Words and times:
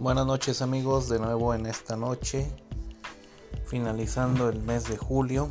Buenas 0.00 0.24
noches 0.24 0.62
amigos, 0.62 1.10
de 1.10 1.18
nuevo 1.18 1.52
en 1.52 1.66
esta 1.66 1.94
noche, 1.94 2.50
finalizando 3.66 4.48
el 4.48 4.62
mes 4.62 4.88
de 4.88 4.96
julio. 4.96 5.50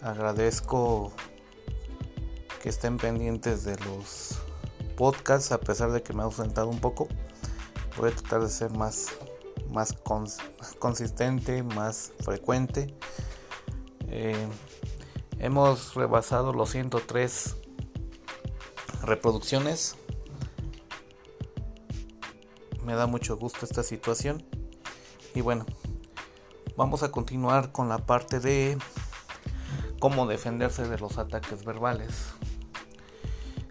Agradezco 0.00 1.12
que 2.62 2.70
estén 2.70 2.96
pendientes 2.96 3.64
de 3.64 3.76
los 3.80 4.38
podcasts 4.96 5.52
a 5.52 5.60
pesar 5.60 5.92
de 5.92 6.02
que 6.02 6.14
me 6.14 6.22
he 6.22 6.24
ausentado 6.24 6.68
un 6.68 6.80
poco. 6.80 7.08
Voy 7.98 8.08
a 8.10 8.14
tratar 8.14 8.40
de 8.40 8.48
ser 8.48 8.70
más, 8.70 9.08
más 9.70 9.94
consistente, 10.78 11.62
más 11.62 12.14
frecuente. 12.24 12.96
Eh, 14.06 14.48
hemos 15.40 15.94
rebasado 15.94 16.54
los 16.54 16.70
103 16.70 17.54
reproducciones 19.02 19.94
me 22.88 22.94
da 22.94 23.06
mucho 23.06 23.36
gusto 23.36 23.66
esta 23.66 23.82
situación. 23.82 24.42
Y 25.34 25.42
bueno, 25.42 25.66
vamos 26.74 27.02
a 27.02 27.12
continuar 27.12 27.70
con 27.70 27.90
la 27.90 27.98
parte 27.98 28.40
de 28.40 28.78
cómo 30.00 30.26
defenderse 30.26 30.88
de 30.88 30.98
los 30.98 31.18
ataques 31.18 31.66
verbales. 31.66 32.32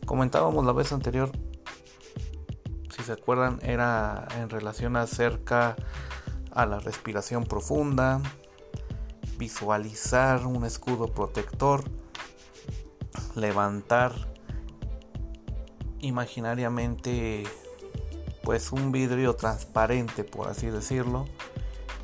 Comentábamos 0.05 0.63
la 0.65 0.71
vez 0.71 0.91
anterior, 0.91 1.31
si 2.95 3.01
se 3.01 3.11
acuerdan, 3.11 3.57
era 3.63 4.27
en 4.39 4.51
relación 4.51 4.95
acerca 4.95 5.75
a 6.51 6.67
la 6.67 6.79
respiración 6.79 7.43
profunda, 7.43 8.21
visualizar 9.39 10.45
un 10.45 10.63
escudo 10.63 11.07
protector, 11.07 11.85
levantar 13.33 14.13
imaginariamente 16.01 17.45
pues 18.47 18.71
un 18.71 18.93
vidrio 18.93 19.35
transparente 19.35 20.23
por 20.23 20.47
así 20.47 20.67
decirlo 20.67 21.25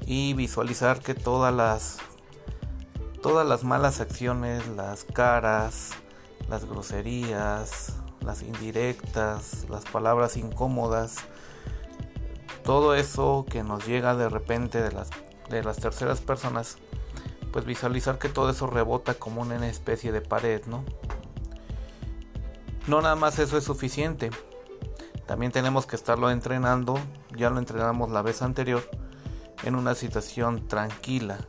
y 0.05 0.33
visualizar 0.33 0.99
que 0.99 1.13
todas 1.13 1.55
las 1.55 1.99
todas 3.21 3.47
las 3.47 3.63
malas 3.63 4.01
acciones, 4.01 4.67
las 4.67 5.05
caras, 5.05 5.91
las 6.49 6.65
groserías, 6.65 7.93
las 8.19 8.41
indirectas, 8.41 9.65
las 9.69 9.85
palabras 9.85 10.35
incómodas, 10.35 11.15
todo 12.65 12.93
eso 12.93 13.45
que 13.49 13.63
nos 13.63 13.87
llega 13.87 14.13
de 14.13 14.27
repente 14.27 14.81
de 14.81 14.91
las, 14.91 15.11
de 15.49 15.63
las 15.63 15.77
terceras 15.77 16.19
personas, 16.19 16.75
pues 17.53 17.63
visualizar 17.63 18.19
que 18.19 18.27
todo 18.27 18.49
eso 18.49 18.67
rebota 18.67 19.13
como 19.13 19.43
una 19.43 19.65
especie 19.69 20.11
de 20.11 20.19
pared, 20.19 20.61
¿no? 20.65 20.83
No 22.85 23.01
nada 23.01 23.15
más 23.15 23.39
eso 23.39 23.57
es 23.57 23.63
suficiente. 23.63 24.29
También 25.33 25.51
tenemos 25.51 25.87
que 25.87 25.95
estarlo 25.95 26.29
entrenando, 26.29 26.99
ya 27.35 27.49
lo 27.49 27.57
entrenamos 27.57 28.11
la 28.11 28.21
vez 28.21 28.43
anterior, 28.43 28.87
en 29.63 29.73
una 29.73 29.95
situación 29.95 30.67
tranquila, 30.67 31.39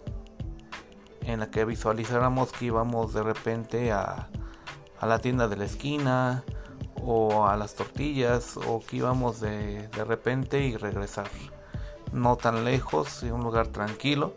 en 1.20 1.40
la 1.40 1.50
que 1.50 1.66
visualizáramos 1.66 2.50
que 2.50 2.64
íbamos 2.64 3.12
de 3.12 3.22
repente 3.22 3.92
a, 3.92 4.30
la 5.02 5.18
tienda 5.18 5.48
de 5.48 5.56
la 5.56 5.66
esquina 5.66 6.44
o 7.02 7.46
a 7.46 7.58
las 7.58 7.74
tortillas 7.74 8.56
o 8.56 8.80
que 8.80 8.96
íbamos 8.96 9.40
de, 9.40 9.88
de 9.88 10.04
repente 10.04 10.64
y 10.64 10.78
regresar. 10.78 11.28
No 12.10 12.36
tan 12.36 12.64
lejos, 12.64 13.22
en 13.22 13.34
un 13.34 13.42
lugar 13.42 13.66
tranquilo 13.66 14.32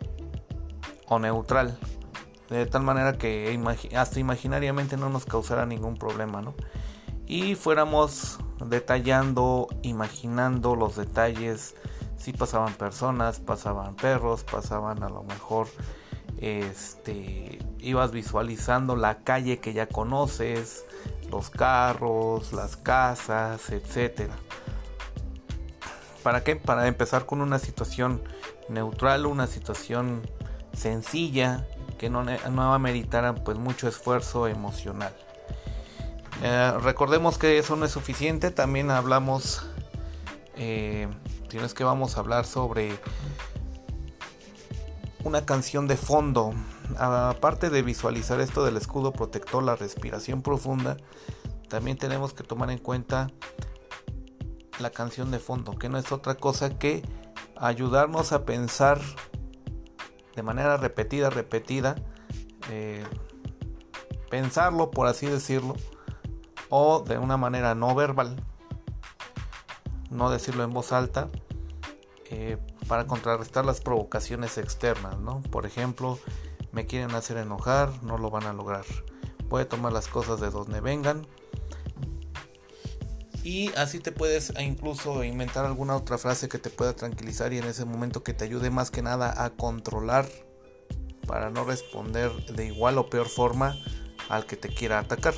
o 1.06 1.18
neutral. 1.18 1.78
De 2.50 2.66
tal 2.66 2.82
manera 2.82 3.16
que 3.16 3.58
hasta 3.96 4.20
imaginariamente 4.20 4.98
no 4.98 5.08
nos 5.08 5.24
causara 5.24 5.64
ningún 5.64 5.96
problema, 5.96 6.42
¿no? 6.42 6.54
Y 7.26 7.54
fuéramos 7.54 8.40
detallando, 8.64 9.68
imaginando 9.82 10.76
los 10.76 10.96
detalles, 10.96 11.74
si 12.16 12.32
pasaban 12.32 12.74
personas, 12.74 13.40
pasaban 13.40 13.94
perros, 13.94 14.44
pasaban 14.44 15.02
a 15.02 15.08
lo 15.08 15.22
mejor 15.22 15.68
este 16.38 17.58
ibas 17.80 18.10
visualizando 18.12 18.96
la 18.96 19.18
calle 19.18 19.58
que 19.58 19.72
ya 19.72 19.86
conoces, 19.86 20.84
los 21.30 21.50
carros, 21.50 22.52
las 22.52 22.76
casas, 22.76 23.70
etcétera. 23.70 24.34
¿Para 26.22 26.42
qué? 26.42 26.56
Para 26.56 26.86
empezar 26.86 27.26
con 27.26 27.40
una 27.40 27.58
situación 27.58 28.22
neutral, 28.68 29.26
una 29.26 29.46
situación 29.46 30.22
sencilla 30.72 31.66
que 31.98 32.10
no, 32.10 32.24
no 32.24 32.74
ameritara 32.74 33.34
pues 33.34 33.58
mucho 33.58 33.88
esfuerzo 33.88 34.48
emocional. 34.48 35.14
Eh, 36.42 36.72
recordemos 36.82 37.36
que 37.36 37.58
eso 37.58 37.76
no 37.76 37.84
es 37.84 37.90
suficiente, 37.90 38.50
también 38.50 38.90
hablamos, 38.90 39.66
eh, 40.56 41.08
tienes 41.48 41.74
que 41.74 41.82
vamos 41.82 42.16
a 42.16 42.20
hablar 42.20 42.46
sobre 42.46 42.98
una 45.24 45.44
canción 45.44 45.88
de 45.88 45.96
fondo. 45.96 46.52
Aparte 46.96 47.70
de 47.70 47.82
visualizar 47.82 48.40
esto 48.40 48.64
del 48.64 48.76
escudo 48.76 49.12
protector, 49.12 49.62
la 49.62 49.76
respiración 49.76 50.42
profunda, 50.42 50.96
también 51.68 51.98
tenemos 51.98 52.32
que 52.32 52.44
tomar 52.44 52.70
en 52.70 52.78
cuenta 52.78 53.28
la 54.78 54.90
canción 54.90 55.30
de 55.30 55.38
fondo, 55.38 55.76
que 55.76 55.88
no 55.88 55.98
es 55.98 56.12
otra 56.12 56.36
cosa 56.36 56.78
que 56.78 57.02
ayudarnos 57.56 58.32
a 58.32 58.44
pensar 58.44 59.00
de 60.36 60.42
manera 60.42 60.76
repetida, 60.76 61.30
repetida, 61.30 61.96
eh, 62.70 63.04
pensarlo 64.30 64.92
por 64.92 65.08
así 65.08 65.26
decirlo, 65.26 65.74
o 66.68 67.00
de 67.00 67.18
una 67.18 67.36
manera 67.36 67.74
no 67.74 67.94
verbal, 67.94 68.36
no 70.10 70.30
decirlo 70.30 70.64
en 70.64 70.72
voz 70.72 70.92
alta, 70.92 71.28
eh, 72.30 72.58
para 72.86 73.06
contrarrestar 73.06 73.64
las 73.64 73.80
provocaciones 73.80 74.58
externas, 74.58 75.18
¿no? 75.18 75.42
Por 75.42 75.66
ejemplo, 75.66 76.18
me 76.72 76.86
quieren 76.86 77.14
hacer 77.14 77.36
enojar, 77.36 78.02
no 78.02 78.18
lo 78.18 78.30
van 78.30 78.44
a 78.44 78.52
lograr. 78.52 78.84
A 79.50 79.64
tomar 79.64 79.92
las 79.92 80.08
cosas 80.08 80.40
de 80.40 80.50
donde 80.50 80.80
vengan. 80.80 81.26
Y 83.42 83.72
así 83.76 83.98
te 83.98 84.12
puedes 84.12 84.52
incluso 84.60 85.24
inventar 85.24 85.64
alguna 85.64 85.96
otra 85.96 86.18
frase 86.18 86.48
que 86.48 86.58
te 86.58 86.70
pueda 86.70 86.92
tranquilizar 86.92 87.52
y 87.52 87.58
en 87.58 87.64
ese 87.64 87.84
momento 87.84 88.22
que 88.22 88.34
te 88.34 88.44
ayude 88.44 88.70
más 88.70 88.90
que 88.90 89.00
nada 89.00 89.42
a 89.42 89.50
controlar 89.50 90.28
para 91.26 91.50
no 91.50 91.64
responder 91.64 92.30
de 92.46 92.66
igual 92.66 92.98
o 92.98 93.08
peor 93.08 93.28
forma 93.28 93.74
al 94.28 94.44
que 94.44 94.56
te 94.56 94.68
quiera 94.68 94.98
atacar. 94.98 95.34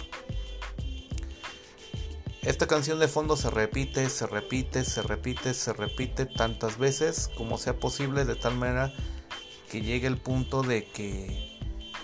Esta 2.43 2.67
canción 2.67 2.99
de 2.99 3.07
fondo 3.07 3.37
se 3.37 3.51
repite, 3.51 4.09
se 4.09 4.27
repite, 4.27 4.85
se 4.85 5.03
repite, 5.03 5.53
se 5.53 5.75
repite 5.75 6.25
tantas 6.25 6.79
veces 6.79 7.31
como 7.37 7.59
sea 7.59 7.79
posible 7.79 8.25
de 8.25 8.35
tal 8.35 8.57
manera 8.57 8.95
que 9.71 9.83
llegue 9.83 10.07
el 10.07 10.17
punto 10.17 10.63
de 10.63 10.85
que 10.87 11.59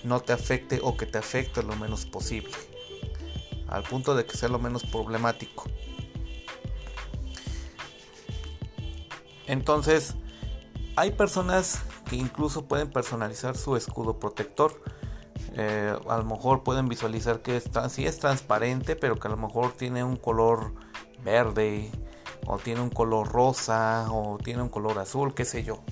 no 0.04 0.20
te 0.20 0.34
afecte 0.34 0.80
o 0.82 0.96
que 0.98 1.06
te 1.06 1.16
afecte 1.16 1.62
lo 1.62 1.75
menos 1.76 2.04
posible. 2.04 2.52
Al 3.66 3.82
punto 3.82 4.14
de 4.14 4.26
que 4.26 4.36
sea 4.36 4.50
lo 4.50 4.58
menos 4.58 4.84
problemático. 4.84 5.64
Entonces, 9.46 10.14
hay 10.96 11.12
personas 11.12 11.80
que 12.10 12.16
incluso 12.16 12.66
pueden 12.66 12.91
personalizar 12.91 13.56
su 13.56 13.75
escudo 13.75 14.19
protector 14.19 14.82
eh, 15.59 15.94
a 16.09 16.19
lo 16.19 16.25
mejor 16.25 16.62
pueden 16.62 16.87
visualizar 16.87 17.41
que 17.41 17.56
está, 17.56 17.89
sí 17.89 18.06
es 18.06 18.19
transparente, 18.19 18.94
pero 18.94 19.19
que 19.19 19.27
a 19.28 19.31
lo 19.31 19.39
mejor 19.39 19.72
tiene 19.72 20.05
un 20.05 20.17
color 20.17 20.75
verde, 21.25 21.91
o 22.47 22.59
tiene 22.59 22.83
un 22.83 22.91
color 22.91 23.33
rosa, 23.33 24.06
o 24.12 24.37
tiene 24.37 24.61
un 24.61 24.69
color 24.69 24.99
azul, 24.99 25.34
qué 25.34 25.47
sé 25.47 25.65
yo. 25.65 25.83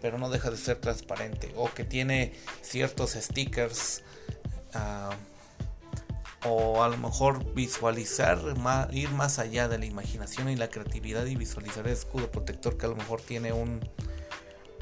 Pero 0.00 0.16
no 0.16 0.30
deja 0.30 0.50
de 0.50 0.56
ser 0.56 0.78
transparente, 0.78 1.52
o 1.54 1.68
que 1.70 1.84
tiene 1.84 2.32
ciertos 2.62 3.10
stickers. 3.10 4.02
Ah, 4.72 5.10
o 6.46 6.82
a 6.82 6.88
lo 6.88 6.96
mejor 6.96 7.52
visualizar, 7.52 8.38
ir 8.92 9.10
más 9.10 9.38
allá 9.38 9.68
de 9.68 9.76
la 9.76 9.84
imaginación 9.84 10.48
y 10.48 10.56
la 10.56 10.70
creatividad 10.70 11.26
y 11.26 11.36
visualizar 11.36 11.86
el 11.86 11.92
escudo 11.92 12.30
protector 12.30 12.78
que 12.78 12.86
a 12.86 12.88
lo 12.88 12.96
mejor 12.96 13.20
tiene 13.20 13.52
un, 13.52 13.80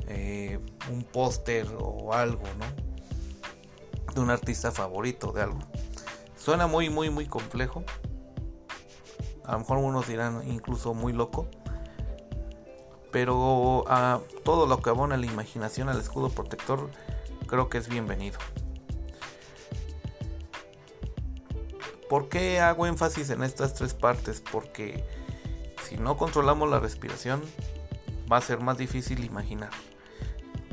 eh, 0.06 0.60
un 0.92 1.02
póster 1.02 1.66
o 1.80 2.14
algo, 2.14 2.44
¿no? 2.60 2.87
De 4.14 4.20
un 4.20 4.30
artista 4.30 4.72
favorito 4.72 5.32
de 5.32 5.42
algo. 5.42 5.58
Suena 6.36 6.66
muy, 6.66 6.90
muy, 6.90 7.10
muy 7.10 7.26
complejo. 7.26 7.84
A 9.44 9.52
lo 9.52 9.58
mejor 9.60 9.78
unos 9.78 10.06
dirán 10.06 10.42
incluso 10.48 10.94
muy 10.94 11.12
loco. 11.12 11.48
Pero 13.10 13.84
a 13.88 14.20
todo 14.44 14.66
lo 14.66 14.80
que 14.82 14.90
abona 14.90 15.16
la 15.16 15.26
imaginación 15.26 15.88
al 15.88 15.98
escudo 15.98 16.28
protector 16.30 16.90
creo 17.46 17.68
que 17.68 17.78
es 17.78 17.88
bienvenido. 17.88 18.38
¿Por 22.08 22.28
qué 22.28 22.60
hago 22.60 22.86
énfasis 22.86 23.30
en 23.30 23.42
estas 23.42 23.74
tres 23.74 23.94
partes? 23.94 24.42
Porque 24.52 25.04
si 25.86 25.96
no 25.96 26.16
controlamos 26.16 26.68
la 26.70 26.80
respiración 26.80 27.42
va 28.30 28.38
a 28.38 28.40
ser 28.40 28.60
más 28.60 28.78
difícil 28.78 29.24
imaginar. 29.24 29.70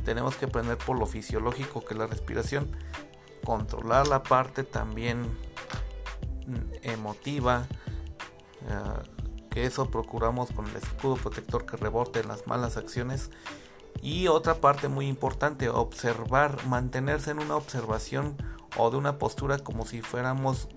Tenemos 0.04 0.36
que 0.36 0.46
aprender 0.46 0.78
por 0.78 1.00
lo 1.00 1.06
fisiológico 1.06 1.84
que 1.84 1.96
la 1.96 2.08
respiración 2.08 2.70
controlar 3.46 4.08
la 4.08 4.24
parte 4.24 4.64
también 4.64 5.22
mm, 6.48 6.74
emotiva, 6.82 7.66
eh, 8.68 9.10
que 9.50 9.66
eso 9.66 9.90
procuramos 9.90 10.52
con 10.52 10.68
el 10.68 10.76
escudo 10.76 11.16
protector 11.16 11.66
que 11.66 11.78
rebote 11.78 12.20
en 12.20 12.28
las 12.28 12.46
malas 12.48 12.76
acciones. 12.76 13.32
Y 14.02 14.28
otra 14.28 14.56
parte 14.56 14.90
muy 14.90 15.08
importante, 15.08 15.70
observar, 15.70 16.66
mantenerse 16.68 17.32
en 17.32 17.40
una 17.40 17.56
observación 17.56 18.36
o 18.78 18.92
de 18.92 18.98
una 18.98 19.18
postura 19.18 19.60
como 19.60 19.86
si 19.86 20.02
fuéramos 20.02 20.68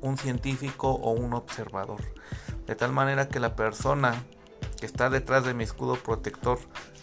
un 0.00 0.16
científico 0.16 0.90
o 0.92 1.10
un 1.10 1.34
observador. 1.34 2.00
De 2.66 2.76
tal 2.76 2.92
manera 2.92 3.28
que 3.28 3.40
la 3.40 3.56
persona 3.56 4.14
que 4.78 4.86
está 4.86 5.10
detrás 5.10 5.44
de 5.44 5.54
mi 5.54 5.64
escudo 5.64 5.96
protector 5.96 6.60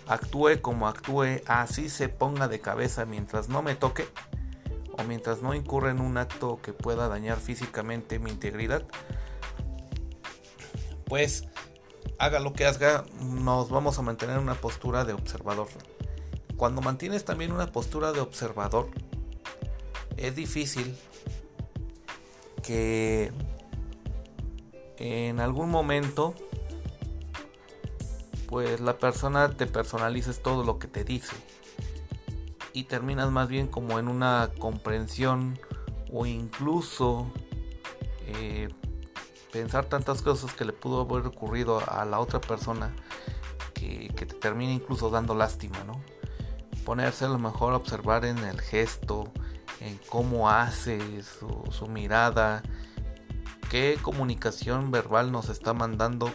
actúe 0.07 0.62
como 0.62 0.88
actúe, 0.88 1.42
así 1.48 1.89
se 1.89 2.10
ponga 2.10 2.48
de 2.48 2.62
cabeza 2.62 3.06
mientras 3.06 3.50
no 3.50 3.62
me 3.62 3.75
toque 3.75 4.07
o 4.97 5.03
mientras 5.03 5.42
no 5.42 5.53
incurra 5.53 5.92
en 5.92 6.00
un 6.00 6.18
acto 6.18 6.59
que 6.62 6.74
pueda 6.74 7.07
dañar 7.07 7.39
físicamente 7.39 8.19
mi 8.19 8.31
integridad, 8.31 8.83
pues 11.06 11.45
haga 12.18 12.39
lo 12.39 12.53
que 12.53 12.65
haga, 12.65 13.06
nos 13.21 13.69
vamos 13.69 14.00
a 14.00 14.01
mantener 14.01 14.38
en 14.38 14.44
una 14.44 14.56
postura 14.56 15.06
de 15.06 15.13
observador. 15.13 15.68
Cuando 16.56 16.81
mantienes 16.81 17.25
también 17.25 17.51
una 17.51 17.71
postura 17.71 18.13
de 18.13 18.21
observador, 18.21 18.89
es 20.15 20.36
difícil 20.36 20.98
que 22.63 23.31
en 24.98 25.39
algún 25.39 25.69
momento 25.69 26.33
pues 28.48 28.80
la 28.80 28.98
persona 28.98 29.50
te 29.50 29.68
personalices 29.68 30.41
todo 30.41 30.63
lo 30.63 30.80
que 30.80 30.88
te 30.88 31.03
dice 31.03 31.36
y 32.75 32.83
terminas 32.83 33.31
más 33.31 33.48
bien 33.48 33.68
como 33.68 33.98
en 34.00 34.07
una 34.07 34.51
comprensión 34.60 35.57
o 36.12 36.25
incluso 36.25 37.31
eh, 38.27 38.68
pensar 39.51 39.86
tantas 39.86 40.22
cosas 40.22 40.54
que 40.54 40.66
le 40.66 40.74
pudo 40.74 41.01
haber 41.01 41.25
ocurrido 41.25 41.81
a 41.89 42.04
la 42.04 42.19
otra 42.19 42.42
persona 42.42 42.94
que, 43.74 44.12
te 44.16 44.25
termina 44.25 44.74
incluso 44.74 45.10
dando 45.10 45.33
lástima, 45.36 45.83
¿no? 45.86 46.01
Ponerse 46.83 47.25
a 47.25 47.30
lo 47.30 47.39
mejor 47.39 47.74
a 47.74 47.77
observar 47.77 48.25
en 48.25 48.38
el 48.39 48.60
gesto, 48.60 49.31
en 49.80 49.98
cómo 50.10 50.50
hace 50.50 51.24
su, 51.24 51.63
su 51.72 51.88
mirada, 51.88 52.62
qué 53.69 53.98
comunicación 54.01 54.92
verbal 54.92 55.31
nos 55.31 55.50
está 55.50 55.74
mandando 55.74 56.30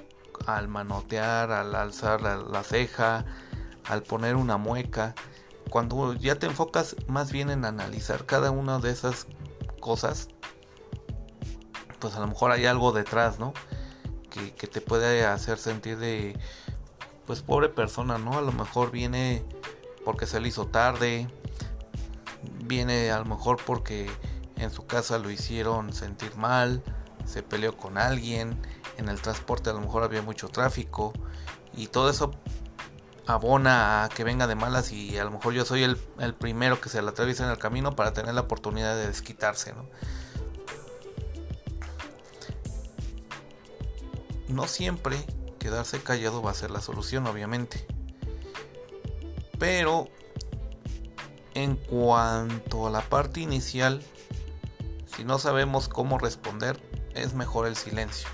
al 0.47 0.69
manotear, 0.69 1.53
al 1.53 1.75
alzar 1.75 2.23
la, 2.23 2.63
ceja, 2.63 3.25
al 3.89 4.03
poner 4.03 4.37
una 4.37 4.57
mueca. 4.57 5.15
Cuando 5.71 6.15
ya 6.15 6.35
te 6.35 6.47
enfocas 6.47 6.97
más 7.07 7.31
bien 7.31 7.49
en 7.49 7.65
analizar 7.65 8.27
cada 8.27 8.51
una 8.51 8.81
de 8.81 8.91
esas 8.91 9.27
cosas, 9.81 10.29
pues 12.01 12.17
a 12.17 12.21
lo 12.21 12.27
mejor 12.27 12.51
hay 12.51 12.67
algo 12.67 12.91
detrás, 12.93 13.39
¿no? 13.39 13.55
Que, 14.29 14.67
te 14.67 14.81
puede 14.81 15.25
hacer 15.25 15.59
sentir 15.59 15.99
de, 15.99 16.39
pues 17.27 17.43
pobre 17.43 17.69
persona, 17.69 18.19
¿no? 18.19 18.37
A 18.39 18.43
lo 18.43 18.53
mejor 18.53 18.91
viene 18.91 19.45
porque 20.05 20.27
se 20.27 20.41
le 20.41 20.49
hizo 20.49 20.67
tarde, 20.67 21.29
viene 22.65 23.11
a 23.11 23.19
lo 23.19 23.25
mejor 23.25 23.59
porque 23.65 24.11
en 24.57 24.71
su 24.71 24.87
casa 24.87 25.19
lo 25.19 25.31
hicieron 25.31 25.93
sentir 25.93 26.35
mal, 26.37 26.83
se 27.27 27.43
peleó 27.43 27.77
con 27.77 27.99
alguien, 27.99 28.61
en 28.97 29.09
el 29.09 29.21
transporte 29.21 29.71
a 29.71 29.73
lo 29.73 29.81
mejor 29.81 30.03
había 30.03 30.23
mucho 30.23 30.49
tráfico 30.49 31.13
y 31.75 31.87
todo 31.87 32.11
eso 32.11 32.33
abona 33.35 34.05
a 34.05 34.09
que 34.09 34.25
venga 34.25 34.47
de 34.47 34.55
malas 34.55 34.93
y 34.93 35.19
a 35.19 35.25
lo 35.25 35.31
mejor 35.31 35.53
yo 35.55 35.65
soy 35.65 35.83
el, 35.83 35.97
primero 36.35 36.81
que 36.81 36.89
se 36.89 37.03
le 37.03 37.09
atraviesa 37.09 37.45
en 37.45 37.51
el 37.51 37.59
camino 37.59 37.97
para 37.97 38.13
tener 38.13 38.35
la 38.35 38.43
oportunidad 38.43 38.97
de 38.97 39.07
desquitarse. 39.07 39.73
¿no? 39.73 39.87
no 44.49 44.67
siempre 44.67 45.25
quedarse 45.59 46.03
callado 46.03 46.43
va 46.43 46.51
a 46.51 46.55
ser 46.55 46.71
la 46.71 46.81
solución, 46.81 47.27
obviamente. 47.27 47.87
Pero 49.59 50.09
en 51.55 51.77
cuanto 51.77 52.87
a 52.87 52.91
la 52.91 53.03
parte 53.03 53.41
inicial, 53.41 54.03
si 55.07 55.25
no 55.25 55.39
sabemos 55.39 55.89
cómo 55.89 56.19
responder, 56.19 56.81
es 57.15 57.35
mejor 57.35 57.67
el 57.67 57.77
silencio 57.77 58.29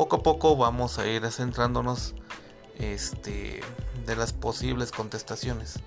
poco 0.00 0.16
a 0.16 0.22
poco 0.22 0.56
vamos 0.56 0.98
a 0.98 1.06
ir 1.06 1.30
centrándonos 1.30 2.14
este, 2.80 3.60
de 4.06 4.16
las 4.16 4.32
posibles 4.32 4.90
contestaciones. 4.90 5.80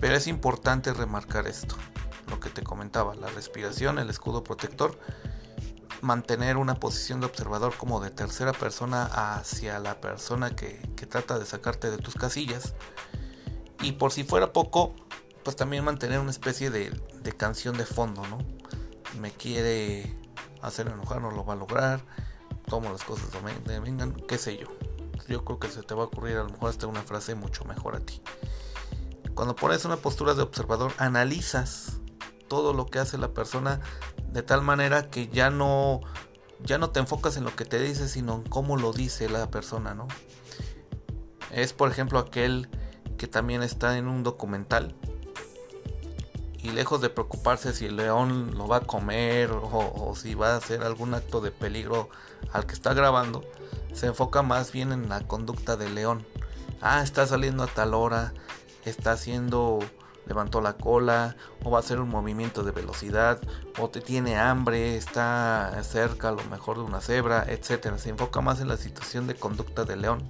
Pero 0.00 0.14
es 0.14 0.26
importante 0.26 0.92
remarcar 0.92 1.46
esto, 1.46 1.76
lo 2.28 2.38
que 2.38 2.50
te 2.50 2.62
comentaba, 2.62 3.14
la 3.14 3.28
respiración, 3.28 3.98
el 3.98 4.10
escudo 4.10 4.44
protector, 4.44 4.98
mantener 6.02 6.56
una 6.56 6.76
posición 6.76 7.20
de 7.20 7.26
observador 7.26 7.74
como 7.76 8.00
de 8.00 8.10
tercera 8.10 8.52
persona 8.52 9.04
hacia 9.04 9.80
la 9.80 10.00
persona 10.00 10.54
que, 10.54 10.80
trata 11.08 11.38
de 11.38 11.46
sacarte 11.46 11.90
de 11.90 11.98
tus 11.98 12.14
casillas. 12.14 12.74
Y 13.82 13.92
por 13.92 14.12
si 14.12 14.24
fuera 14.24 14.52
poco, 14.52 14.94
pues 15.42 15.56
también 15.56 15.84
mantener 15.84 16.20
una 16.20 16.30
especie 16.30 16.70
de, 16.70 16.92
canción 17.36 17.76
de 17.76 17.84
fondo, 17.84 18.26
¿no? 18.26 18.38
Me 19.20 19.30
quiere 19.30 20.16
hacer 20.62 20.88
enojar, 20.88 21.20
no 21.20 21.30
lo 21.30 21.44
va 21.44 21.54
a 21.54 21.56
lograr 21.56 22.04
tomo 22.68 22.90
las 22.90 23.02
cosas 23.02 23.30
de 23.32 23.80
vengan, 23.80 24.14
qué 24.28 24.38
sé 24.38 24.56
yo. 24.58 24.68
Yo 25.28 25.44
creo 25.44 25.58
que 25.58 25.68
se 25.68 25.82
te 25.82 25.94
va 25.94 26.02
a 26.02 26.06
ocurrir 26.06 26.38
a 26.38 26.44
lo 26.44 26.50
mejor 26.50 26.70
hasta 26.70 26.86
una 26.86 27.02
frase 27.02 27.34
mucho 27.34 27.64
mejor 27.64 27.96
a 27.96 28.00
ti. 28.00 28.20
Cuando 29.34 29.54
pones 29.54 29.84
una 29.84 29.96
postura 29.96 30.34
de 30.34 30.42
observador, 30.42 30.92
analizas 30.98 32.00
todo 32.48 32.72
lo 32.72 32.86
que 32.86 32.98
hace 32.98 33.18
la 33.18 33.34
persona 33.34 33.80
de 34.32 34.42
tal 34.42 34.62
manera 34.62 35.10
que 35.10 35.28
ya 35.28 35.50
no 35.50 36.00
ya 36.64 36.78
no 36.78 36.90
te 36.90 36.98
enfocas 36.98 37.36
en 37.36 37.44
lo 37.44 37.54
que 37.54 37.64
te 37.64 37.78
dice, 37.78 38.08
sino 38.08 38.34
en 38.36 38.42
cómo 38.42 38.76
lo 38.76 38.92
dice 38.92 39.28
la 39.28 39.48
persona, 39.50 39.94
¿no? 39.94 40.08
Es 41.52 41.72
por 41.72 41.90
ejemplo 41.90 42.18
aquel 42.18 42.68
que 43.16 43.26
también 43.26 43.62
está 43.62 43.96
en 43.96 44.08
un 44.08 44.22
documental 44.22 44.96
y 46.62 46.70
lejos 46.70 47.00
de 47.00 47.10
preocuparse 47.10 47.72
si 47.72 47.86
el 47.86 47.96
león 47.96 48.56
lo 48.56 48.66
va 48.66 48.78
a 48.78 48.80
comer 48.80 49.50
o, 49.52 50.14
si 50.16 50.34
va 50.34 50.54
a 50.54 50.56
hacer 50.56 50.82
algún 50.82 51.14
acto 51.14 51.40
de 51.40 51.50
peligro 51.50 52.08
al 52.52 52.66
que 52.66 52.74
está 52.74 52.94
grabando, 52.94 53.44
se 53.92 54.06
enfoca 54.06 54.42
más 54.42 54.72
bien 54.72 54.92
en 54.92 55.08
la 55.08 55.20
conducta 55.20 55.76
del 55.76 55.94
león. 55.94 56.26
Ah, 56.80 57.02
está 57.02 57.26
saliendo 57.26 57.64
a 57.64 57.66
tal 57.66 57.94
hora, 57.94 58.32
está 58.84 59.12
haciendo, 59.12 59.80
levantó 60.26 60.60
la 60.60 60.74
cola, 60.74 61.36
o 61.64 61.70
va 61.70 61.78
a 61.78 61.80
hacer 61.80 62.00
un 62.00 62.08
movimiento 62.08 62.62
de 62.62 62.72
velocidad, 62.72 63.40
o 63.78 63.88
te 63.88 64.00
tiene 64.00 64.36
hambre, 64.36 64.96
está 64.96 65.76
cerca 65.82 66.28
a 66.28 66.32
lo 66.32 66.44
mejor 66.44 66.76
de 66.78 66.84
una 66.84 67.00
cebra, 67.00 67.44
etcétera. 67.48 67.98
Se 67.98 68.10
enfoca 68.10 68.40
más 68.40 68.60
en 68.60 68.68
la 68.68 68.76
situación 68.76 69.26
de 69.26 69.34
conducta 69.34 69.84
del 69.84 70.02
león 70.02 70.28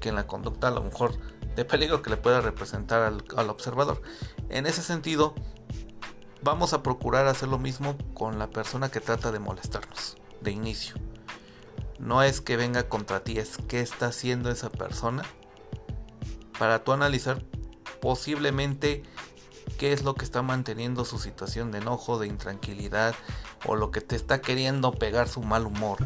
que 0.00 0.10
en 0.10 0.14
la 0.14 0.26
conducta 0.26 0.68
a 0.68 0.70
lo 0.70 0.82
mejor 0.82 1.14
de 1.56 1.64
peligro 1.64 2.00
que 2.00 2.10
le 2.10 2.16
pueda 2.16 2.40
representar 2.40 3.02
al, 3.02 3.24
al 3.36 3.50
observador. 3.50 4.00
En 4.48 4.66
ese 4.66 4.82
sentido, 4.82 5.34
vamos 6.42 6.72
a 6.72 6.82
procurar 6.82 7.26
hacer 7.26 7.48
lo 7.48 7.58
mismo 7.58 7.96
con 8.14 8.38
la 8.38 8.48
persona 8.48 8.90
que 8.90 9.00
trata 9.00 9.32
de 9.32 9.40
molestarnos 9.40 10.16
de 10.40 10.52
inicio. 10.52 10.94
No 12.00 12.22
es 12.22 12.40
que 12.40 12.56
venga 12.56 12.88
contra 12.88 13.22
ti, 13.22 13.38
es 13.38 13.58
qué 13.68 13.80
está 13.80 14.06
haciendo 14.06 14.50
esa 14.50 14.70
persona 14.70 15.22
para 16.58 16.82
tú 16.82 16.92
analizar 16.92 17.42
posiblemente 18.00 19.02
qué 19.78 19.92
es 19.92 20.02
lo 20.02 20.14
que 20.14 20.24
está 20.24 20.42
manteniendo 20.42 21.04
su 21.04 21.18
situación 21.18 21.70
de 21.70 21.78
enojo, 21.78 22.18
de 22.18 22.26
intranquilidad 22.26 23.14
o 23.66 23.76
lo 23.76 23.90
que 23.90 24.00
te 24.00 24.16
está 24.16 24.40
queriendo 24.40 24.92
pegar 24.92 25.28
su 25.28 25.42
mal 25.42 25.66
humor. 25.66 25.98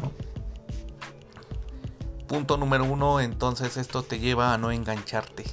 Punto 2.27 2.57
número 2.57 2.83
uno, 2.83 3.21
entonces 3.21 3.77
esto 3.77 4.03
te 4.03 4.19
lleva 4.19 4.53
a 4.53 4.57
no 4.57 4.71
engancharte. 4.71 5.45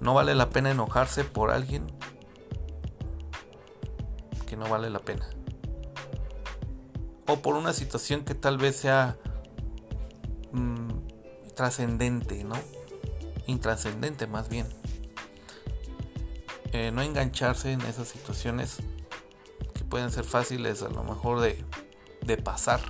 No 0.00 0.14
vale 0.14 0.34
la 0.34 0.50
pena 0.50 0.72
enojarse 0.72 1.24
por 1.24 1.52
alguien 1.52 1.86
que 4.46 4.56
no 4.56 4.68
vale 4.68 4.90
la 4.90 4.98
pena. 4.98 5.28
O 7.26 7.36
por 7.36 7.56
una 7.56 7.72
situación 7.72 8.24
que 8.24 8.34
tal 8.34 8.58
vez 8.58 8.76
sea 8.76 9.16
mm, 10.52 10.90
trascendente, 11.54 12.44
¿no? 12.44 12.56
Intrascendente 13.46 14.26
más 14.26 14.48
bien. 14.48 14.66
Eh, 16.72 16.90
no 16.92 17.02
engancharse 17.02 17.72
en 17.72 17.80
esas 17.82 18.08
situaciones 18.08 18.78
que 19.74 19.84
pueden 19.84 20.10
ser 20.10 20.24
fáciles 20.24 20.82
a 20.82 20.88
lo 20.88 21.02
mejor 21.04 21.40
de, 21.40 21.64
de 22.22 22.36
pasar. 22.36 22.80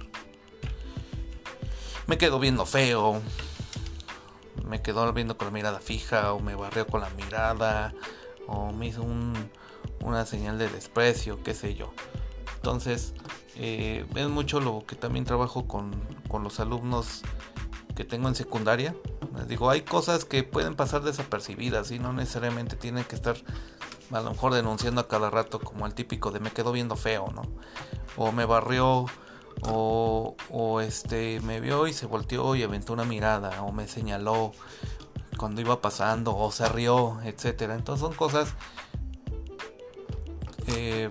Me 2.06 2.18
quedo 2.18 2.38
viendo 2.38 2.66
feo. 2.66 3.20
Me 4.64 4.82
quedo 4.82 5.12
viendo 5.12 5.36
con 5.36 5.48
la 5.48 5.52
mirada 5.52 5.80
fija 5.80 6.32
o 6.32 6.40
me 6.40 6.54
barreo 6.54 6.86
con 6.86 7.00
la 7.00 7.10
mirada 7.10 7.94
o 8.48 8.72
me 8.72 8.86
hizo 8.88 9.02
un, 9.02 9.32
una 10.00 10.24
señal 10.24 10.58
de 10.58 10.68
desprecio, 10.68 11.42
qué 11.42 11.54
sé 11.54 11.74
yo. 11.74 11.92
Entonces, 12.56 13.14
eh, 13.58 14.06
es 14.14 14.28
mucho 14.28 14.60
lo 14.60 14.84
que 14.86 14.96
también 14.96 15.24
trabajo 15.24 15.66
con, 15.66 15.92
con 16.28 16.42
los 16.42 16.60
alumnos 16.60 17.22
que 17.94 18.04
tengo 18.04 18.28
en 18.28 18.34
secundaria. 18.34 18.94
Les 19.36 19.48
digo, 19.48 19.70
hay 19.70 19.82
cosas 19.82 20.24
que 20.24 20.42
pueden 20.44 20.76
pasar 20.76 21.02
desapercibidas 21.02 21.90
y 21.90 21.98
no 21.98 22.12
necesariamente 22.12 22.76
tienen 22.76 23.04
que 23.04 23.16
estar 23.16 23.36
a 24.12 24.20
lo 24.20 24.30
mejor 24.30 24.54
denunciando 24.54 25.00
a 25.00 25.08
cada 25.08 25.30
rato 25.30 25.58
como 25.58 25.86
el 25.86 25.94
típico 25.94 26.30
de 26.30 26.40
me 26.40 26.50
quedo 26.50 26.72
viendo 26.72 26.96
feo, 26.96 27.32
¿no? 27.34 27.42
O 28.16 28.32
me 28.32 28.44
barrió 28.44 29.06
O, 29.62 30.36
o 30.50 30.80
este 30.82 31.40
me 31.40 31.60
vio 31.60 31.86
y 31.86 31.94
se 31.94 32.04
volteó 32.04 32.54
y 32.54 32.62
aventó 32.62 32.92
una 32.92 33.04
mirada 33.04 33.62
o 33.62 33.72
me 33.72 33.88
señaló 33.88 34.52
cuando 35.38 35.62
iba 35.62 35.80
pasando 35.80 36.36
o 36.36 36.52
se 36.52 36.68
rió, 36.68 37.18
etcétera. 37.24 37.74
Entonces 37.74 38.06
son 38.06 38.14
cosas 38.14 38.54
eh, 40.66 41.10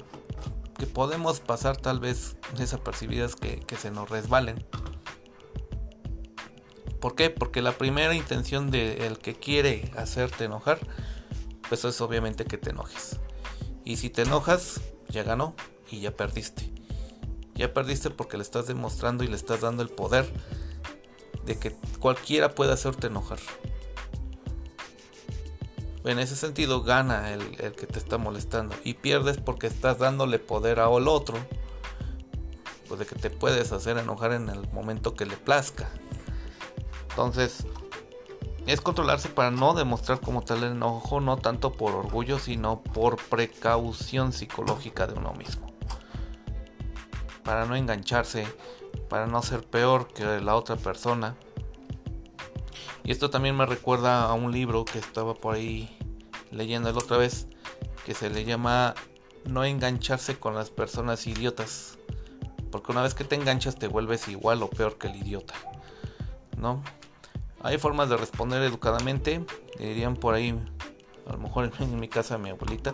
podemos 0.96 1.42
pasar 1.42 1.76
tal 1.76 2.00
vez 2.00 2.38
desapercibidas 2.58 3.36
que, 3.36 3.60
que 3.60 3.76
se 3.76 3.92
nos 3.92 4.10
resbalen. 4.10 4.66
¿Por 7.02 7.16
qué? 7.16 7.30
Porque 7.30 7.62
la 7.62 7.74
primera 7.74 8.16
intención 8.16 8.72
del 8.72 9.20
que 9.20 9.36
quiere 9.36 9.92
hacerte 9.98 10.46
enojar, 10.46 10.80
pues 11.68 11.84
es 11.84 12.00
obviamente 12.00 12.46
que 12.46 12.58
te 12.58 12.70
enojes. 12.70 13.20
Y 13.84 13.98
si 13.98 14.10
te 14.10 14.22
enojas, 14.22 14.80
ya 15.10 15.24
ganó 15.24 15.54
y 15.92 16.00
ya 16.00 16.16
perdiste. 16.16 16.72
Ya 17.56 17.74
perdiste 17.74 18.10
porque 18.10 18.38
le 18.38 18.44
estás 18.44 18.66
demostrando 18.66 19.26
y 19.26 19.28
le 19.28 19.36
estás 19.36 19.60
dando 19.60 19.84
el 19.84 19.90
poder 19.90 20.32
de 21.46 21.60
que 21.60 21.76
cualquiera 22.00 22.56
puede 22.56 22.72
hacerte 22.72 23.08
enojar. 23.08 23.40
En 26.06 26.20
ese 26.20 26.36
sentido 26.36 26.84
gana 26.84 27.34
el, 27.34 27.58
que 27.58 27.88
te 27.88 27.98
está 27.98 28.20
molestando 28.20 28.76
y 28.84 28.94
pierdes 28.94 29.38
porque 29.38 29.66
estás 29.66 29.98
dándole 29.98 30.38
poder 30.38 30.80
al 30.80 31.08
otro, 31.08 31.36
pues 32.88 33.00
de 33.00 33.08
que 33.08 33.16
te 33.16 33.32
puedes 33.32 33.72
hacer 33.72 33.98
enojar 33.98 34.32
en 34.34 34.50
el 34.50 34.70
momento 34.72 35.16
que 35.16 35.26
le 35.26 35.36
plazca. 35.36 35.90
Entonces, 37.10 37.66
es 38.68 38.82
controlarse 38.82 39.30
para 39.30 39.50
no 39.50 39.74
demostrar 39.74 40.22
como 40.22 40.44
tal 40.44 40.64
el 40.64 40.74
enojo, 40.74 41.22
no 41.22 41.38
tanto 41.38 41.74
por 41.74 41.96
orgullo, 41.96 42.38
sino 42.38 42.84
por 42.84 43.18
precaución 43.18 44.32
psicológica 44.32 45.08
de 45.08 45.14
uno 45.14 45.34
mismo. 45.34 45.74
Para 47.44 47.66
no 47.66 47.76
engancharse, 47.76 48.48
para 49.10 49.26
no 49.26 49.42
ser 49.42 49.64
peor 49.64 50.08
que 50.08 50.24
la 50.40 50.56
otra 50.56 50.76
persona 50.76 51.36
y 53.06 53.12
esto 53.12 53.30
también 53.30 53.56
me 53.56 53.68
recuerda 53.68 54.24
a 54.24 54.34
un 54.34 54.52
libro 54.52 54.84
que 54.84 54.98
estaba 54.98 55.36
por 55.36 55.54
ahí 55.54 55.96
leyendo 56.52 56.92
la 56.92 56.98
otra 56.98 57.18
vez, 57.18 57.48
que 58.04 58.16
se 58.16 58.32
le 58.32 58.46
llama 58.46 58.96
No 59.46 59.64
engancharse 59.64 60.40
con 60.40 60.56
las 60.56 60.72
personas 60.72 61.28
idiotas. 61.28 62.00
Porque 62.72 62.92
una 62.92 63.04
vez 63.04 63.14
que 63.14 63.24
te 63.24 63.36
enganchas 63.36 63.76
te 63.78 63.88
vuelves 63.88 64.28
igual 64.28 64.64
o 64.64 64.72
peor 64.72 64.98
que 64.98 65.08
el 65.08 65.18
idiota. 65.18 65.54
¿No? 66.58 66.84
Hay 67.62 67.78
formas 67.78 68.10
de 68.10 68.18
responder 68.18 68.64
educadamente, 68.64 69.46
dirían 69.78 70.16
por 70.16 70.34
ahí, 70.34 70.60
a 71.28 71.34
lo 71.34 71.38
mejor 71.38 71.72
en 71.80 72.00
mi 72.00 72.08
casa 72.08 72.40
mi 72.40 72.50
abuelita, 72.50 72.92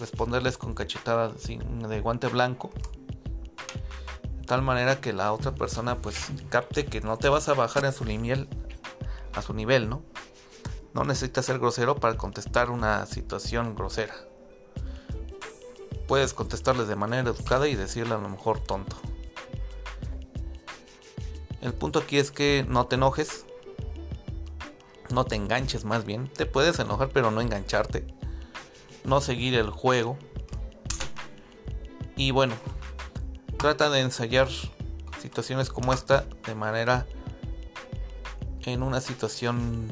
responderles 0.00 0.58
con 0.58 0.74
cachetadas 0.74 1.46
de 1.46 2.00
guante 2.00 2.26
blanco 2.26 2.70
tal 4.44 4.62
manera 4.62 5.00
que 5.00 5.12
la 5.12 5.32
otra 5.32 5.54
persona 5.54 5.98
pues 5.98 6.28
capte 6.48 6.86
que 6.86 7.00
no 7.00 7.16
te 7.16 7.28
vas 7.28 7.48
a 7.48 7.54
bajar 7.54 7.86
a 7.86 7.92
su 7.92 8.04
nivel, 8.04 8.48
a 9.34 9.42
su 9.42 9.54
nivel, 9.54 9.88
¿no? 9.88 10.02
No 10.92 11.04
necesitas 11.04 11.46
ser 11.46 11.58
grosero 11.58 11.96
para 11.96 12.16
contestar 12.16 12.70
una 12.70 13.04
situación 13.06 13.74
grosera. 13.74 14.14
Puedes 16.06 16.34
contestarles 16.34 16.86
de 16.86 16.96
manera 16.96 17.28
educada 17.30 17.66
y 17.66 17.74
decirle 17.74 18.14
a 18.14 18.18
lo 18.18 18.28
mejor 18.28 18.60
tonto. 18.60 18.96
El 21.62 21.72
punto 21.72 21.98
aquí 21.98 22.18
es 22.18 22.30
que 22.30 22.64
no 22.68 22.86
te 22.86 22.96
enojes, 22.96 23.46
no 25.10 25.24
te 25.24 25.36
enganches 25.36 25.84
más 25.84 26.04
bien. 26.04 26.28
Te 26.28 26.46
puedes 26.46 26.78
enojar 26.78 27.08
pero 27.08 27.30
no 27.30 27.40
engancharte. 27.40 28.06
No 29.04 29.20
seguir 29.20 29.54
el 29.54 29.70
juego. 29.70 30.18
Y 32.16 32.30
bueno, 32.30 32.54
trata 33.64 33.88
de 33.88 34.00
ensayar 34.00 34.48
situaciones 35.22 35.70
como 35.70 35.94
esta 35.94 36.26
de 36.44 36.54
manera 36.54 37.06
en 38.66 38.82
una 38.82 39.00
situación 39.00 39.88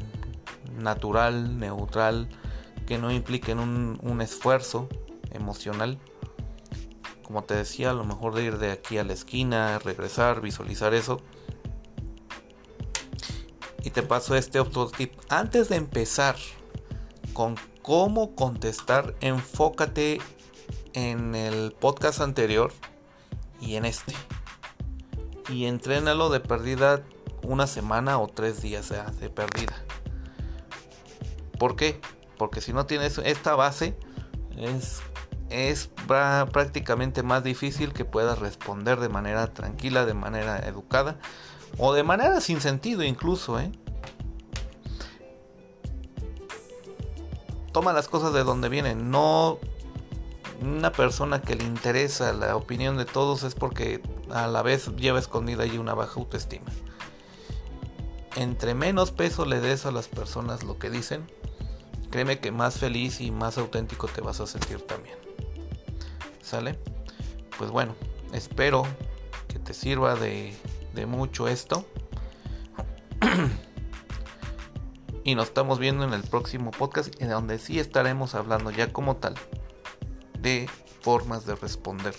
natural, 0.76 1.59
neutral, 1.59 2.29
que 2.87 2.99
no 2.99 3.11
implique 3.11 3.55
un, 3.55 3.99
un 4.02 4.21
esfuerzo 4.21 4.91
emocional. 5.31 5.99
Como 7.23 7.45
te 7.45 7.55
decía, 7.55 7.93
a 7.93 7.95
lo 7.95 8.05
mejor 8.05 8.35
de 8.35 8.45
ir 8.45 8.59
de 8.59 8.73
aquí 8.73 8.99
a 8.99 9.05
la 9.05 9.14
esquina, 9.14 9.79
regresar, 9.79 10.43
visualizar 10.43 10.93
eso. 10.93 11.23
Y 13.83 13.88
te 13.88 14.02
paso 14.02 14.37
este 14.37 14.61
otro 14.61 14.91
tip. 14.91 15.14
Antes 15.31 15.71
de 15.71 15.76
empezar 15.76 16.37
con 17.33 17.57
cómo 17.81 18.35
contestar, 18.35 19.14
enfócate 19.23 20.21
en 20.93 21.35
el 21.35 21.73
podcast 21.73 22.21
anterior 22.21 22.71
y 23.62 23.76
en 23.76 23.85
este. 23.85 24.14
Y 25.49 25.66
entrénalo 25.66 26.28
de 26.28 26.40
perdida 26.40 27.02
una 27.42 27.66
semana 27.66 28.19
o 28.19 28.28
tres 28.28 28.61
días 28.61 28.92
de 29.21 29.31
perdida. 29.31 29.75
¿Por 31.59 31.76
qué? 31.76 32.00
Porque 32.38 32.61
si 32.61 32.73
no 32.73 32.87
tienes 32.87 33.19
esta 33.19 33.54
base, 33.54 33.97
es, 34.57 35.00
es 35.49 35.90
prácticamente 36.07 37.23
más 37.23 37.45
difícil 37.45 37.92
que 37.92 38.04
puedas 38.04 38.38
responder 38.38 38.99
de 39.00 39.09
manera 39.09 39.52
tranquila, 39.52 40.04
de 40.04 40.14
manera 40.14 40.59
educada 40.59 41.19
o 41.78 41.92
de 41.92 42.02
manera 42.02 42.40
sin 42.40 42.61
sentido 42.61 43.02
incluso. 43.02 43.61
¿eh? 43.61 43.71
Toma 47.73 47.92
las 47.92 48.09
cosas 48.09 48.33
de 48.33 48.45
donde 48.45 48.69
vienen, 48.69 49.11
no 49.11 49.59
una 50.62 50.92
persona 50.92 51.42
que 51.42 51.57
le 51.57 51.64
interesa 51.64 52.33
la 52.33 52.57
opinión 52.57 52.97
de 52.97 53.04
todos 53.04 53.42
es 53.42 53.54
porque 53.54 54.00
a 54.31 54.47
la 54.47 54.62
vez 54.62 54.95
lleva 54.97 55.19
escondida 55.19 55.64
ahí 55.64 55.78
una 55.78 55.95
baja 55.95 56.21
autoestima. 56.21 56.66
Entre 58.37 58.75
menos 58.75 59.11
peso 59.11 59.45
le 59.45 59.61
des 59.61 59.85
a 59.87 59.90
las 59.90 60.09
personas 60.09 60.62
lo 60.62 60.78
que 60.78 60.88
dicen, 60.88 61.26
créeme 62.11 62.40
que 62.40 62.50
más 62.50 62.78
feliz 62.78 63.21
y 63.21 63.31
más 63.31 63.59
auténtico 63.59 64.09
te 64.09 64.21
vas 64.21 64.40
a 64.40 64.47
sentir 64.47 64.81
también. 64.83 65.16
¿Sale? 66.42 66.78
Pues 67.59 67.71
bueno, 67.71 67.95
espero 68.33 68.85
que 69.49 69.59
te 69.59 69.75
sirva 69.75 70.14
de, 70.14 70.57
de 70.95 71.07
mucho 71.07 71.49
esto. 71.49 71.85
y 75.25 75.35
nos 75.35 75.49
estamos 75.49 75.78
viendo 75.78 76.04
en 76.04 76.12
el 76.14 76.23
próximo 76.23 76.71
podcast 76.71 77.21
en 77.21 77.28
donde 77.28 77.59
sí 77.59 77.78
estaremos 77.78 78.35
hablando 78.35 78.71
ya 78.71 78.92
como 78.92 79.16
tal 79.16 79.35
de 80.42 80.68
formas 81.00 81.46
de 81.46 81.54
responder. 81.54 82.14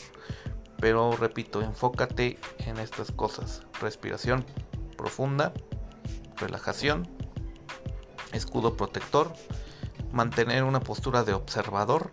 Pero 0.80 1.16
repito, 1.16 1.62
enfócate 1.62 2.40
en 2.60 2.78
estas 2.78 3.12
cosas. 3.12 3.62
Respiración 3.80 4.46
profunda, 4.98 5.54
relajación, 6.38 7.08
escudo 8.32 8.76
protector, 8.76 9.34
mantener 10.12 10.64
una 10.64 10.80
postura 10.80 11.24
de 11.24 11.34
observador, 11.34 12.10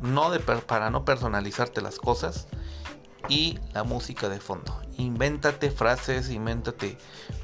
no 0.00 0.30
de 0.30 0.40
para 0.40 0.90
no 0.90 1.04
personalizarte 1.04 1.80
las 1.80 1.98
cosas 1.98 2.48
y 3.28 3.58
la 3.72 3.84
música 3.84 4.28
de 4.28 4.40
fondo. 4.40 4.80
Invéntate 4.96 5.70
frases, 5.70 6.30
invéntate 6.30 6.98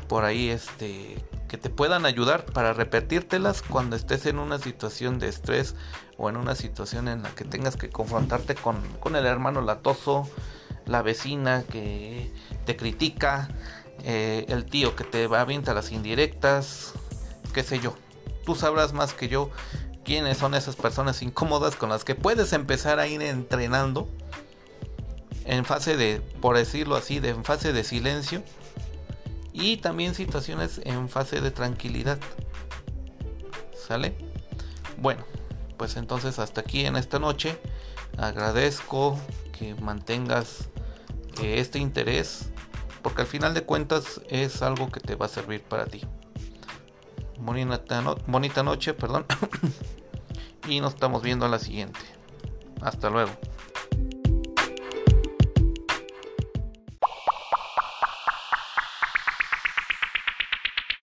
por 0.08 0.24
ahí 0.24 0.50
este 0.50 1.24
que 1.48 1.58
te 1.58 1.70
puedan 1.70 2.06
ayudar 2.06 2.44
para 2.44 2.72
repetírtelas 2.72 3.62
cuando 3.62 3.96
estés 3.96 4.26
en 4.26 4.38
una 4.38 4.58
situación 4.58 5.18
de 5.18 5.28
estrés 5.28 5.74
o 6.16 6.28
en 6.28 6.36
una 6.36 6.54
situación 6.54 7.08
en 7.08 7.22
la 7.22 7.30
que 7.30 7.44
tengas 7.44 7.76
que 7.76 7.88
confrontarte 7.88 8.54
con, 8.54 8.76
el 9.14 9.26
hermano 9.26 9.60
latoso, 9.60 10.28
la 10.86 11.02
vecina 11.02 11.64
que 11.70 12.32
te 12.64 12.76
critica, 12.76 13.48
eh, 14.02 14.44
el 14.48 14.64
tío 14.64 14.96
que 14.96 15.04
te 15.04 15.26
va 15.26 15.38
a 15.38 15.42
avienta 15.42 15.74
las 15.74 15.92
indirectas, 15.92 16.94
qué 17.54 17.62
sé 17.62 17.78
yo. 17.78 17.94
Tú 18.44 18.54
sabrás 18.54 18.92
más 18.92 19.12
que 19.12 19.28
yo 19.28 19.50
quiénes 20.04 20.38
son 20.38 20.54
esas 20.54 20.76
personas 20.76 21.22
incómodas 21.22 21.76
con 21.76 21.90
las 21.90 22.04
que 22.04 22.14
puedes 22.14 22.52
empezar 22.52 22.98
a 22.98 23.06
ir 23.06 23.22
entrenando 23.22 24.08
en 25.44 25.64
fase 25.64 25.96
de, 25.96 26.20
por 26.40 26.56
decirlo 26.56 26.96
así, 26.96 27.20
de 27.20 27.30
en 27.30 27.44
fase 27.44 27.72
de 27.72 27.84
silencio 27.84 28.42
y 29.56 29.78
también 29.78 30.14
situaciones 30.14 30.80
en 30.84 31.08
fase 31.08 31.40
de 31.40 31.50
tranquilidad. 31.50 32.18
¿Sale? 33.74 34.14
Bueno, 34.98 35.24
pues 35.78 35.96
entonces 35.96 36.38
hasta 36.38 36.60
aquí 36.60 36.84
en 36.84 36.96
esta 36.96 37.18
noche. 37.18 37.58
Agradezco 38.18 39.18
que 39.58 39.74
mantengas 39.76 40.68
eh, 41.42 41.56
este 41.58 41.78
interés 41.78 42.50
porque 43.02 43.22
al 43.22 43.28
final 43.28 43.54
de 43.54 43.62
cuentas 43.62 44.20
es 44.28 44.62
algo 44.62 44.90
que 44.90 45.00
te 45.00 45.14
va 45.14 45.26
a 45.26 45.28
servir 45.28 45.62
para 45.62 45.86
ti. 45.86 46.02
Bonita, 47.38 48.02
bonita 48.26 48.62
noche, 48.62 48.94
perdón. 48.94 49.26
y 50.68 50.80
nos 50.80 50.94
estamos 50.94 51.22
viendo 51.22 51.46
a 51.46 51.48
la 51.48 51.58
siguiente. 51.58 52.00
Hasta 52.82 53.08
luego. 53.08 53.30